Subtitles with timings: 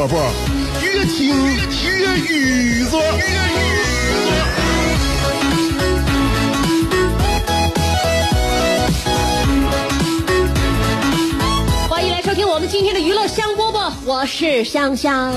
[0.00, 0.16] 饽饽，
[0.82, 1.28] 越听
[1.98, 2.96] 越雨子。
[11.86, 15.34] 欢迎来收听我们今天的娱乐香饽饽，我是香香。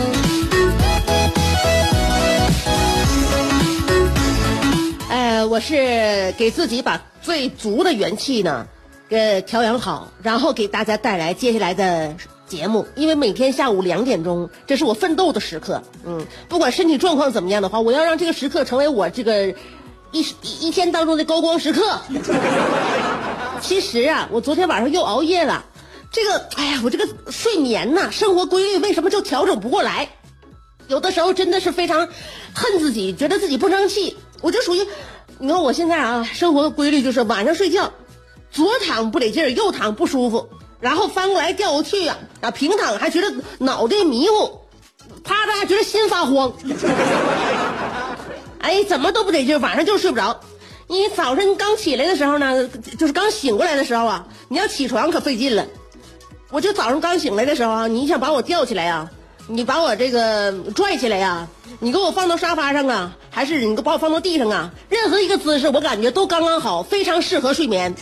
[5.09, 8.65] 呃，我是给自己把最足的元气呢，
[9.09, 12.15] 给调养好，然后给大家带来接下来的
[12.53, 12.85] 节目。
[12.95, 15.81] 因为每天下午两点钟，这是我奋斗的时刻。
[16.05, 19.47] 嗯，不管身体状况怎么样的话，我要让这个时刻成为我这个
[20.11, 20.23] 一
[20.61, 21.99] 一天当中的高光时刻。
[23.59, 25.65] 其实啊，我昨天晚上又熬夜了。
[26.11, 30.07] 这个，哎呀，我这个睡眠呐，生活规律为什么就调整不过来？
[30.87, 32.07] 有的时候真的是非常
[32.53, 34.15] 恨自己，觉得自己不争气。
[34.41, 34.85] 我就属于，
[35.39, 37.91] 你看我现在啊，生活的规律就是晚上睡觉，
[38.51, 40.49] 左躺不得劲儿，右躺不舒服，
[40.83, 44.59] 然后翻过来调过去呀，啊，平躺还觉得脑袋迷糊，
[45.23, 46.51] 啪嗒还觉得心发慌。
[48.59, 50.41] 哎，怎么都不得劲，晚上就睡不着。
[50.87, 52.67] 你早晨刚起来的时候呢，
[52.99, 55.65] 就是刚醒过来的时候啊，你要起床可费劲了。
[56.51, 59.09] 我就早上刚醒来的时候啊，你想把我吊起来呀、
[59.47, 61.47] 你把我这个拽起来呀、
[61.79, 64.69] 你给我放到沙发上啊，还是你把我放到地上啊？
[64.89, 67.95] 任何一个姿势，我感觉都刚刚好，非常适合睡眠。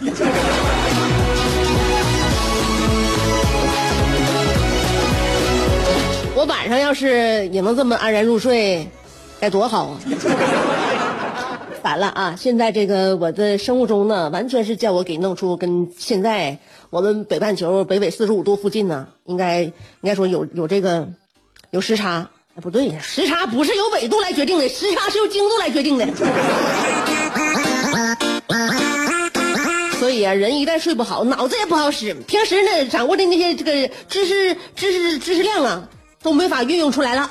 [6.41, 8.87] 我晚上要是也能这么安然入睡，
[9.39, 9.99] 该多好啊！
[11.83, 12.35] 反了啊！
[12.35, 16.57] 现在这个我的生物钟呢，完全是叫我给弄出跟现在
[16.89, 21.09] 我们北半球北纬四十五度附近呢，应该应该说有有这个
[21.69, 22.27] 有时差。
[22.55, 26.07] 哎，不对，时差不是由纬度来决定的，时差是由经度来决定的。
[29.99, 32.15] 所以啊，人一旦睡不好，脑子也不好使。
[32.15, 35.87] 平时呢，掌握的那些这个知识、知识、知识量啊，
[36.23, 37.29] 都没法运用出来了。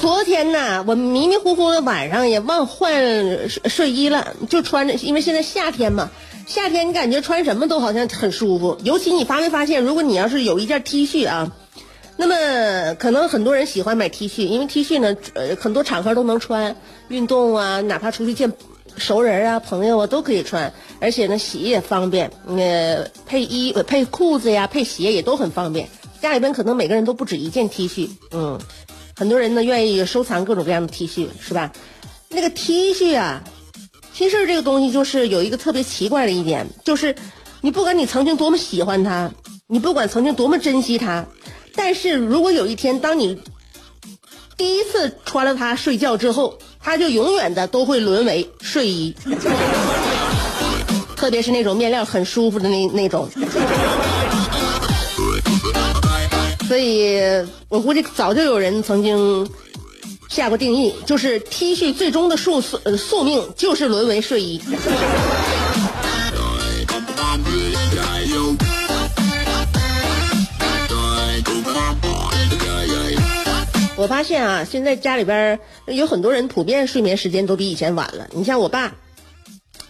[0.00, 2.92] 昨天呢，我迷迷糊糊的晚上也忘换
[3.48, 6.10] 睡睡衣了，就穿着，因为现在夏天嘛，
[6.46, 8.78] 夏天你感觉穿什么都好像很舒服。
[8.82, 11.52] 尤其你发没发现，如果你要是有一件 T 恤啊，
[12.16, 16.76] 那么可能很多人喜欢买 T 恤，因为 T 恤呢，呃，很多场合都能穿，
[17.08, 18.52] 运动啊，哪怕出去见
[18.96, 25.88] 熟人啊、朋友啊都可以穿，而且呢洗也方便，呃，配衣配裤子呀、配鞋也都很方便。
[26.20, 28.58] 家里边可能每个人都不止一件 T 恤，嗯。
[29.14, 31.70] 很多人呢愿意收藏各种各样的 T 恤，是吧？
[32.30, 33.44] 那个 T 恤啊
[34.14, 37.14] ，T 恤这个东西就是有一个特别奇怪的一点，就是
[37.60, 39.30] 你不管你曾经多么喜欢它，
[39.68, 41.26] 你不管曾经多么珍惜它，
[41.76, 43.38] 但是如果有一天当你
[44.56, 49.14] 第一次穿了它睡觉之后，它就永远的都会沦为睡衣，
[51.16, 53.28] 特别是那种面料很舒服的那那种。
[56.68, 57.20] 所以
[57.68, 59.48] 我估计早就有人曾经
[60.28, 64.60] 下过定义，就是 T 恤最终的宿宿呃宿命就是沦为睡衣。
[74.02, 78.26] 我发现啊，现在家里边有很多人普遍睡眠时间都比以前晚了。
[78.32, 78.96] 你像我爸、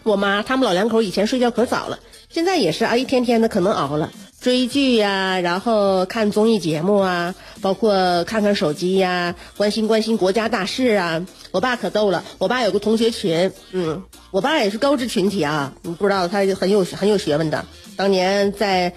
[0.02, 4.12] 我妈，他们老两口以前睡觉可早了，现在也是啊，一天天的可能熬了。
[4.38, 11.26] 追剧呀、然后看综艺节目啊，包括看看手机呀、关心关心国家大事啊。
[11.50, 17.64] 我爸可逗了，我爸有个同学群，嗯，我爸也是高知群体啊，你不知道他很有很有学问的。
[17.96, 18.92] 当年在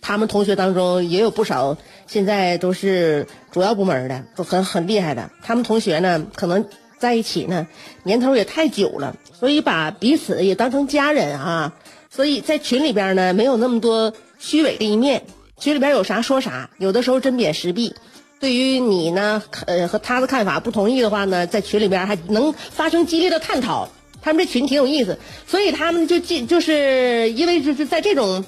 [0.00, 1.76] 他们同学当中也有不少，
[2.10, 5.30] 现在都是主要部门的，都很很厉害的。
[5.44, 6.66] 他们同学呢，可能
[6.98, 7.68] 在一起呢，
[8.02, 11.72] 年头也太久了，所以把彼此也当成家人啊。
[12.10, 15.22] 所以在群里边呢，没有那么多虚伪的一面，
[15.56, 17.94] 群里边有啥说啥，有的时候针砭时弊。
[18.40, 23.88] 对于你呢，呃和他的看法不同意的话呢，在群里边还能发生激烈的探讨。
[24.20, 28.44] 他们这群挺有意思，所以他们就进就是因为就是在这种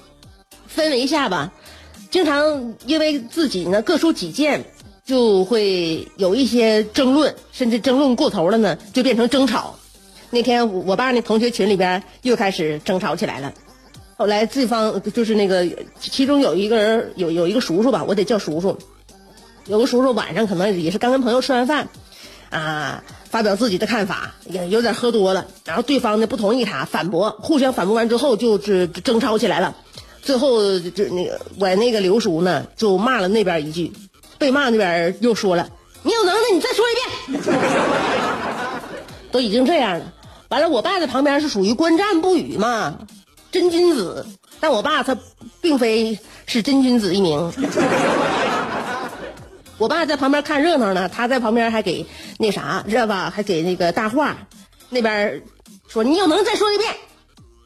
[0.74, 1.52] 氛围下吧，
[2.12, 4.66] 经常因为自己呢各抒己见，
[5.04, 9.76] 就会有一些争论，甚至争论过头了呢，就变成争吵。
[10.28, 13.54] 那天我爸那同学群里边又开始争吵起来了。
[14.18, 15.66] 后来对方就是那个，
[15.98, 18.76] 其中有一个人有有一个叔叔吧，我得叫叔叔。
[19.66, 21.88] 有个叔叔晚上可能也是刚跟朋友吃完饭，
[22.50, 29.74] 啊，发表自己的看法，也有点喝多了，然后对方呢不同意他，反驳，互相反驳完之后就是争吵起来了。
[30.22, 33.92] 最后就那个我那个刘叔呢就骂了那边一句，
[34.38, 35.68] 被骂那边又说了
[36.02, 37.42] ：“你有能耐你再说一遍。
[39.32, 40.12] ”都已经这样了。
[40.48, 42.98] 完了，我爸在旁边是属于观战不语嘛，
[43.50, 44.26] 真君子，
[44.60, 45.18] 但我爸他
[45.60, 47.52] 并非是真君子一名。
[49.78, 52.06] 我爸在旁边看热闹呢，他在旁边还给
[52.38, 53.32] 那啥，知道吧？
[53.34, 54.36] 还给那个大话，
[54.90, 55.42] 那边
[55.88, 56.94] 说你有能再说一遍。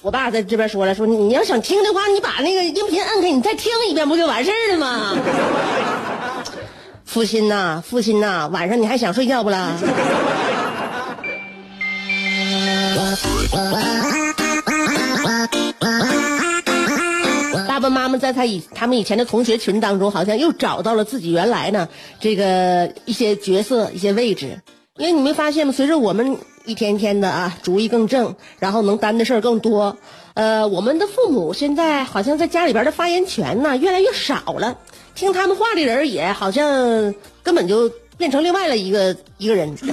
[0.06, 5.16] 我爸在这边说了，说你要想听的话，你把那个音频摁开，你再听一遍，不就完事儿了吗？
[7.04, 9.72] 父亲呐，父亲呐，晚上你还想睡觉不啦？
[17.66, 21.88] 爸爸妈妈在他以他们以前的同学群当中，好像又找到了自己原来呢
[22.20, 24.60] 这个一些角色、一些位置。
[24.98, 25.72] 因为你没发现吗？
[25.72, 29.96] 随着我们一天天的啊，主意更正，然后能担的事儿更多，
[30.34, 34.76] 呃，我们的父母现在好像在家里边的发言权呢越来越少了，
[35.14, 39.74] 听他们话的人也好像根本就变成另外了一个一个人。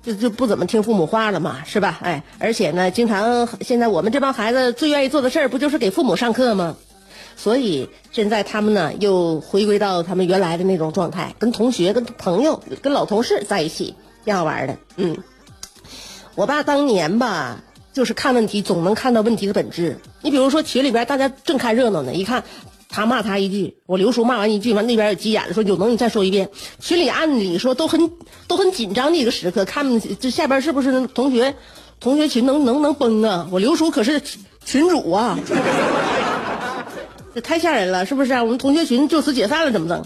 [0.00, 1.98] 就就不怎么听父母话了嘛，是吧？
[2.02, 6.76] 哎，而且呢，经常现在我们这帮孩子最愿意做的事儿，不就是给父母上课吗？
[7.36, 14.76] 所以现在他们呢，又回归到他们原来的那种状态，跟同学、跟朋友、跟老同事在一起，挺好玩的。
[14.96, 15.16] 嗯，
[16.34, 17.62] 我爸当年吧，
[17.92, 19.98] 就是看问题总能看到问题的本质。
[20.22, 22.44] 你比如说群里边大家正看热闹呢，一看。
[22.90, 26.48] 他骂他一句，我刘叔骂完一句，完那边也急眼了，说有能你再说一遍。
[26.80, 28.10] 群里按理说都很
[28.46, 31.54] 都很紧张的一个时刻，看这下边是不是同学
[32.00, 33.46] 同学群能能能崩啊？
[33.52, 34.22] 我刘叔可是
[34.64, 35.38] 群主啊，
[37.34, 38.32] 这太吓人了，是不是？
[38.32, 40.02] 我们同学群就此解散了，怎么整？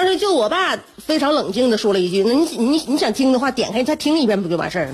[0.00, 4.92] 但是就我爸非常冷静的说了一句：“那你你你想听的话，点开再听一遍不就完事儿了？”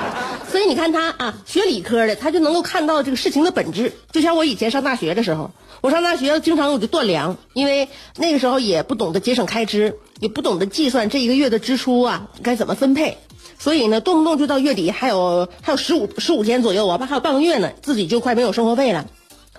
[0.50, 3.92] 所以你看他啊，学理科的他就能够看到这个事情的本质。
[4.10, 5.50] 就像我以前上大学的时候。
[5.82, 13.18] 我上大学经常我就断粮，因为那个时候也不懂得节省开支，也不懂得计算这一个月的支出啊该怎么分配，
[13.58, 19.04] 所以呢动不动就到月底还有还有十五十五天左右啊，还有半个月呢，自己就快没有生活费了，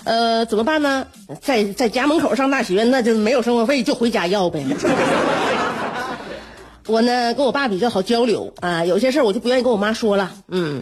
[0.05, 1.07] 呃怎么办呢？
[1.41, 4.65] 在在家门口上大学，那就没有生活费就回家要呗。
[6.87, 10.31] 我呢跟我爸比较好交流啊，有些事我就不愿意跟我妈说了。
[10.47, 10.81] 嗯，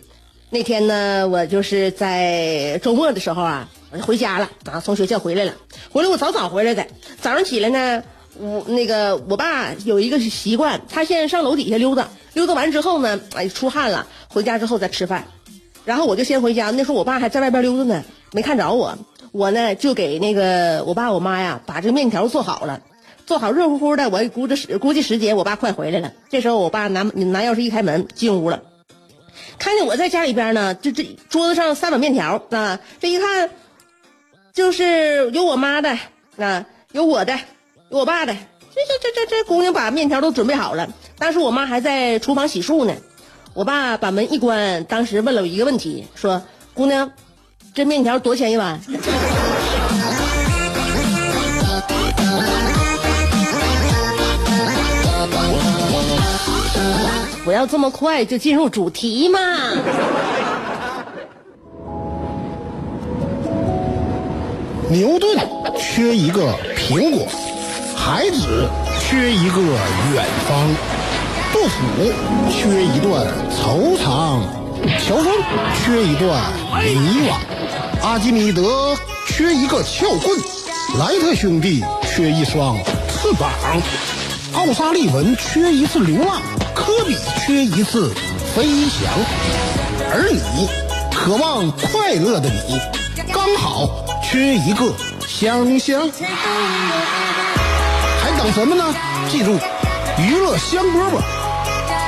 [0.49, 3.67] 那天呢我就是在周末的时候啊。
[3.93, 4.81] 我就回家了啊！
[4.83, 5.53] 从学校回来了，
[5.91, 6.83] 回来我早早回来的。
[7.21, 8.03] 早上起来呢，
[8.39, 15.25] 我那个我爸有一个习惯，他先上楼底下溜达，溜达完之后呢，哎，出汗了，回家之后再吃饭。
[15.85, 18.97] 然后我就先回家，那时候我爸还在外边溜达呢，没看着我。
[19.33, 22.81] 我呢就给那个我爸我妈呀，把这个面条做好了，
[23.25, 24.09] 做好热乎乎的。
[24.09, 26.13] 我估着时估计时间，我爸快回来了。
[26.29, 28.61] 这时候我爸拿拿钥匙一开门进屋了，
[29.57, 33.49] 看见我在家里边呢，就这桌子上三碗面条啊，这一看。
[34.53, 35.97] 就是有我妈的
[36.37, 37.33] 啊，有我的，
[37.89, 38.35] 有我爸的。
[38.35, 42.93] 这这这这这姑娘把面条都准备好了，当时我妈还在厨房洗漱呢。
[43.55, 46.43] 我爸把门一关，当时问了我一个问题，说
[46.75, 47.13] ：“姑娘，
[47.73, 48.79] 这面条多少钱一碗？”
[57.43, 59.39] 不要这么快就进入主题嘛。
[64.89, 65.37] 牛顿
[65.77, 67.27] 缺一个苹果，
[67.95, 70.69] 孩子缺一个远方，
[71.51, 71.77] 杜甫
[72.49, 74.39] 缺一段惆怅，
[75.05, 75.27] 乔峰
[75.83, 76.39] 缺一段
[76.83, 77.35] 迷惘，
[78.03, 80.37] 阿基米德缺一个撬棍，
[80.99, 82.75] 莱特兄弟缺一双
[83.07, 83.49] 翅膀，
[84.53, 86.41] 奥沙利文缺一次流浪，
[86.75, 88.13] 科比缺一次
[88.53, 89.09] 飞翔，
[90.11, 90.67] 而你，
[91.15, 92.77] 渴望快乐的你，
[93.31, 93.89] 刚好。
[94.21, 94.91] 缺一个
[95.27, 96.09] 香香，
[98.19, 98.83] 还等什么呢？
[99.29, 99.59] 记住，
[100.17, 101.21] 娱乐香饽饽，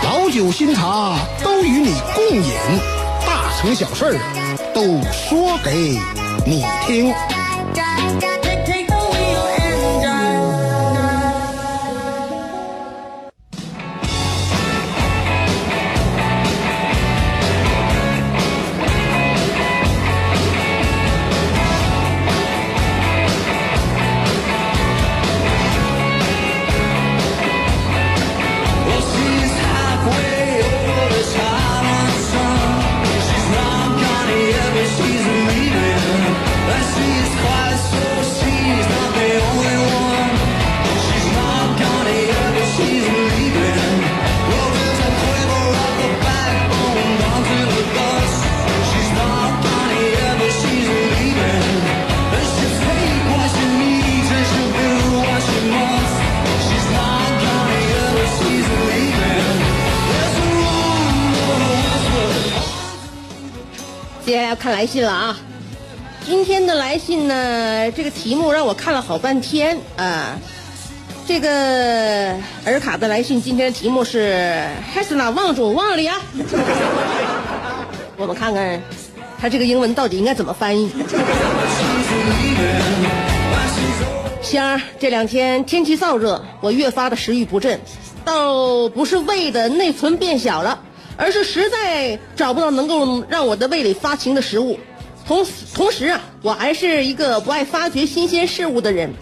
[0.04, 2.52] 老酒新茶都与你共饮，
[3.28, 4.14] 大成小事儿
[4.76, 5.98] 都说给
[6.46, 8.35] 你听。
[64.26, 65.38] 接下来要看来信了啊！
[66.26, 70.40] 今天的来信呢，这个题目让我看了好半天啊。
[71.28, 76.20] 这个尔卡的来信，今天的题目是“还是那王中忘了呀”。
[78.18, 78.82] 我们看看
[79.40, 80.90] 他这个英文到底应该怎么翻译。
[84.42, 87.80] 香儿，这两天天气燥热，我越发的食欲不振，
[88.24, 90.80] 倒不是胃的内存变小了，
[91.18, 94.80] 而是实在找不到能够让我的胃里发情的食物。
[95.28, 99.14] 同同时啊，我还是一个不爱发掘新鲜事物的人，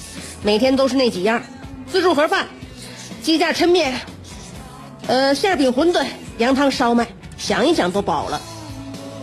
[0.43, 1.41] 每天都是那几样：
[1.89, 2.47] 自助盒饭、
[3.21, 4.01] 鸡架抻面、
[5.07, 6.05] 呃馅饼馄饨、
[6.39, 7.07] 羊汤烧麦，
[7.37, 8.41] 想一想都饱了。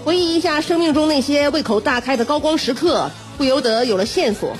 [0.05, 4.57] 回忆一下生命中那些胃口大开的高光时刻，不由得有了线索。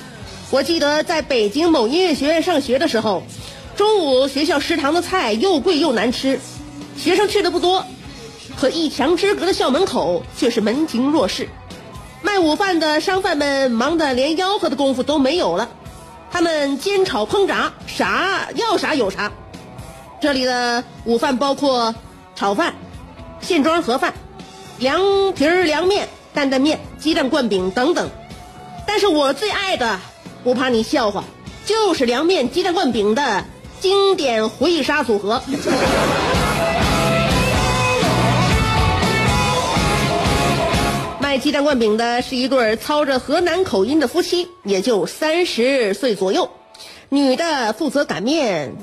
[0.51, 3.23] 我记得在北京某音乐学院上学的时候，
[3.75, 6.39] 中午学校食堂的菜又贵又难吃，
[6.97, 7.83] 学生去的不多，
[8.59, 11.49] 可一墙之隔的校门口却是门庭若市。
[12.21, 15.69] 卖午饭的商贩们忙得连吆喝的功夫都没有了，
[16.31, 19.31] 他们煎炒烹炸，啥要啥有啥。
[20.21, 21.95] 这里的午饭包括
[22.35, 22.75] 炒饭、
[23.41, 24.13] 现装盒饭、
[24.77, 28.09] 凉皮儿、凉面、担担面、鸡蛋灌饼等等。
[28.85, 29.99] 但是我最爱的，
[30.43, 31.23] 不怕你笑话，
[31.65, 33.45] 就是凉面鸡蛋灌饼的
[33.79, 35.41] 经典回忆杀组合。
[41.31, 46.49] 卖鸡蛋灌饼的是一对操着河南口音的夫妻，也就三十岁左右。
[47.07, 48.75] 女的负责擀面，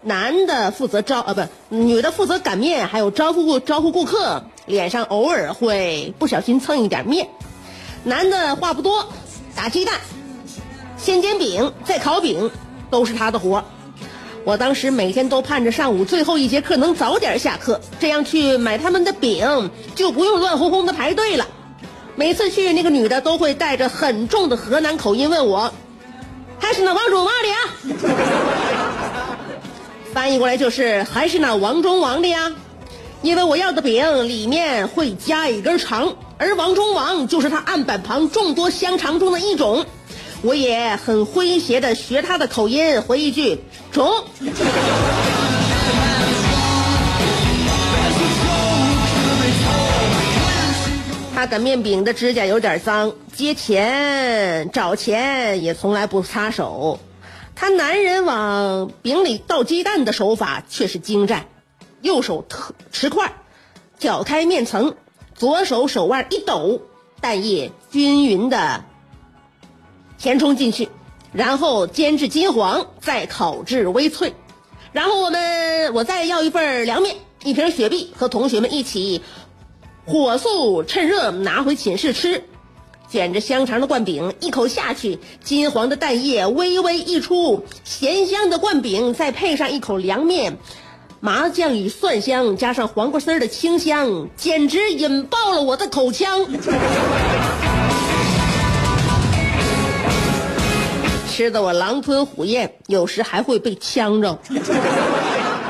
[0.00, 7.26] 男的负责招啊，不，女的负责擀面，还有招呼顾招呼顾客，脸上偶尔会不小心蹭一点面。
[8.04, 9.08] 男的话不多，
[9.56, 9.96] 打鸡蛋、
[10.96, 12.52] 先煎饼、再烤饼，
[12.88, 13.64] 都是他的活。
[14.44, 21.48] 我当时每天都盼着上午最后一节课能早点下课，这样去买他们的饼就不用乱哄哄的排队了。
[22.16, 25.72] 每次去，那个女的都会带着很重的河南口音问我
[26.60, 27.56] ：“还是那王中王的呀？”
[30.12, 32.52] 翻译过来就是还是那王中王的呀，
[33.22, 39.86] 因为我要的饼里面会加一根肠，而王中王就是他案板旁众多香肠中的一种。
[40.42, 43.62] 我也很诙谐的学他的口音回一句
[43.92, 44.10] ：“中。”
[51.40, 57.00] 他擀面饼的指甲有点脏，接钱找钱也从来不擦手。
[57.54, 61.46] 他男人往饼里倒鸡蛋的手法却是精湛，
[62.02, 63.32] 右手特持块，
[63.98, 64.96] 挑开面层，
[65.34, 66.82] 左手手腕一抖，
[67.22, 68.84] 蛋液均匀的
[70.18, 70.90] 填充进去，
[71.32, 74.34] 然后煎至金黄，再烤至微脆。
[74.92, 79.22] 然后我们我再要一份凉面，一瓶雪碧，和同学们一起。
[80.06, 82.42] 火速趁热拿回寝室吃，
[83.08, 90.58] 卷着香肠的灌饼一口下去，金黄的蛋液微微溢出，咸香的灌饼再配上一口凉面，
[91.20, 96.46] 麻酱与蒜香加上黄瓜丝的清香，简直引爆了我的口腔。
[101.28, 104.38] 吃的我狼吞虎咽，有时还会被呛着。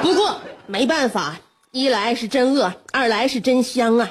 [0.02, 1.38] 不过没办法，
[1.72, 4.10] 一来是真饿，二来是真香啊。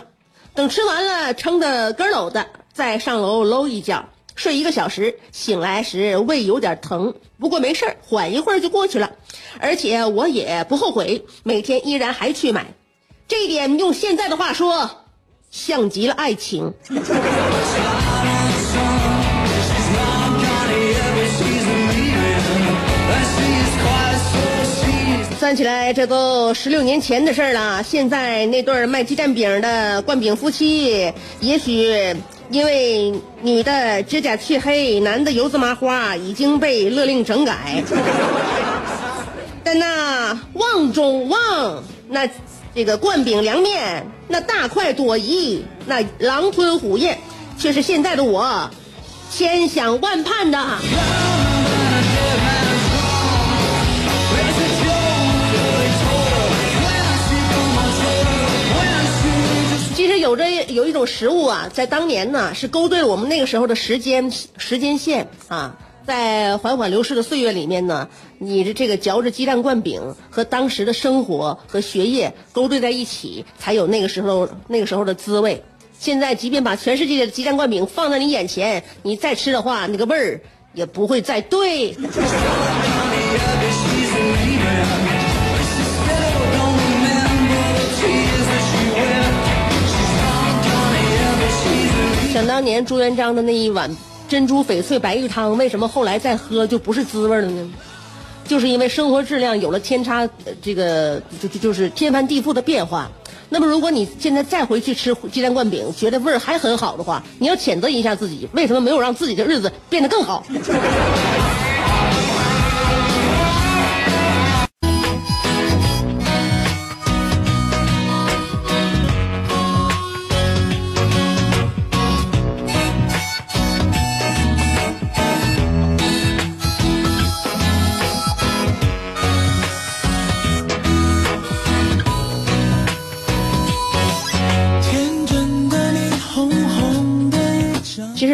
[0.56, 9.12] 等吃完了，撑得咯喽的，再上楼搂一觉，睡一个小时，醒来时胃有点疼，不过没事缓一会儿就过去了。
[9.60, 12.74] 而且我也不后悔，每天依然还去买，
[13.27, 14.89] 这一点用现在的话说，
[15.50, 16.74] 像极了爱情。
[25.50, 27.82] 算起来，这都十六年前的事了。
[27.82, 32.15] 现在那对卖鸡蛋饼的灌饼夫妻，也许
[32.51, 37.84] 因为女的指甲去黑，男的油渍麻花，已经被勒令整改。
[39.63, 42.29] 但那旺中旺，那
[42.75, 47.18] 这个灌饼凉面，那大快朵颐，那狼吞虎咽，
[47.58, 48.70] 却是现在的我
[49.32, 50.60] 千想万盼的。
[60.20, 75.64] 有着有一种食物啊，在当年呢是勾兑我们那个时候的时间时间线啊，在缓缓流逝的岁月里面呢，你的这个嚼着鸡蛋灌饼和当时的生活和学业勾兑在一起，才有那个时候那个时候的滋味。
[75.98, 80.42] 现在即便把全世界的鸡蛋灌饼放在你眼前，你再吃的话，那个味儿
[80.74, 81.96] 也不会再对。
[92.39, 93.93] 想当年朱元璋的那一碗
[94.29, 97.69] 珍珠翡翠白玉汤，为什么后来再喝就不是滋味了呢？
[98.46, 100.25] 就是因为生活质量有了天差，
[100.62, 103.12] 这个就就就是天翻地覆的变化。
[103.50, 110.41] 那么，如果你现在再回去吃鸡蛋灌饼，觉得味儿还很好的话，你要谴责一下自己，为什么没有让自己的日子变得更好？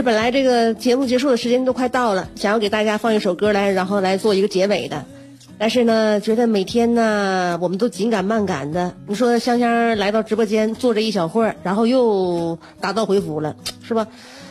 [0.05, 5.03] 本来这个节目结束的时间都快到了，想要给大家放一首歌来，然后来做一个结尾的。
[5.57, 8.93] 但是呢，觉得每天呢，我们都紧赶慢赶的。
[9.07, 14.05] 你说香香来到直播间坐着一小会儿，然后又打道回府了，是吧？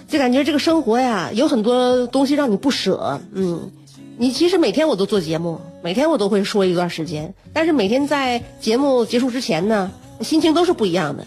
[0.08, 3.20] 就感觉这个生活呀，有很多东西让你不舍。
[3.32, 3.70] 嗯，
[4.18, 11.24] 你其实每天我都做节目，每天我都会说一段时间，但是每天在节目结束之前呢，心情都是不一样的。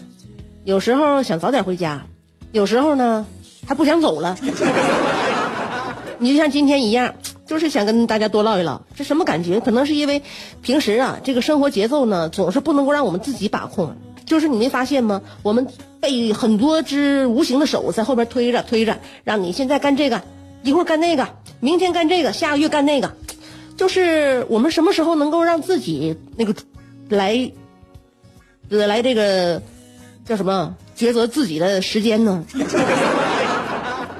[0.64, 2.04] 有时候想早点回家，
[2.52, 3.26] 有时候呢。
[3.68, 4.34] 还不想走了，
[6.16, 7.14] 你就像今天一样，
[7.46, 9.60] 就是想跟大家多唠一唠，这什么感觉？
[9.60, 10.22] 可能是因为
[10.62, 13.94] 平时啊，这个生活节奏呢，总是不能够让我们自己把控。
[14.24, 15.20] 就是你没发现吗？
[15.42, 15.66] 我们
[16.00, 20.22] 被很多只无形的手在后边推着推着，让你现在干这个，
[20.62, 21.28] 一会儿干那个，
[21.60, 23.12] 明天干这个，下个月干那个。
[23.76, 26.54] 就是我们什么时候能够让自己那个
[27.10, 27.52] 来，
[28.70, 29.62] 呃，来这个
[30.24, 32.44] 叫什么抉择自己的时间呢？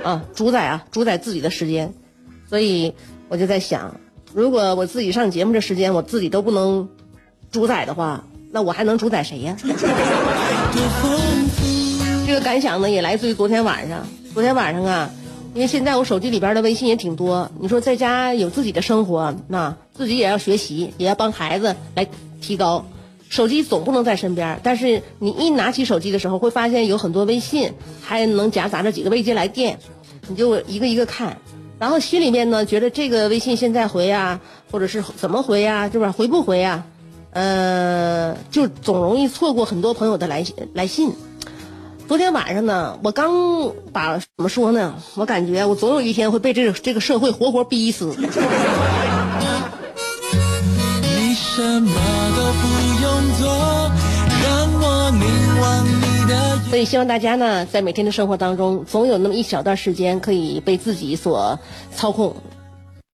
[0.09, 1.93] 啊，主宰啊，主宰自己的时间，
[2.49, 2.95] 所以
[3.29, 4.01] 我就在想，
[4.33, 6.89] 如果我自己上节目这时间我自己都不能
[7.51, 9.55] 主宰的话，那我还能主宰谁呀？
[12.27, 14.07] 这个感想呢，也来自于昨天晚上。
[14.33, 15.11] 昨天晚上啊，
[15.53, 22.07] 因为现在我手机里边的微信也挺多，你说在家有自己的生活，那自己也要学习，也要帮孩子来
[22.41, 22.87] 提高。
[23.29, 29.79] 手机总不能在身边，但是你一拿起手机的时候，会发现有很多微信，还能夹杂着几个未接来电。
[30.29, 31.39] 你就一个一个看，
[31.79, 36.13] 然后心里面呢觉得这个微信现在回啊，或者是怎么回呀，是吧？
[36.13, 36.85] 回不回呀？
[37.31, 41.13] 呃，就总容易错过很多朋友的来来信。
[42.09, 43.31] 昨天晚上呢，我刚
[43.93, 44.95] 把怎么说呢？
[45.15, 48.15] 我感觉我总有一天会被这个这个社会活活逼死。
[48.17, 48.27] 你
[51.35, 51.93] 什么
[52.37, 52.63] 都不
[53.03, 53.91] 用做，
[54.43, 54.47] 让
[54.81, 56.18] 我凝望你。
[56.69, 61.59] 所以希望大家呢，在每天的生活当中，总有那么一小段时间可以被自己所
[61.95, 62.35] 操控，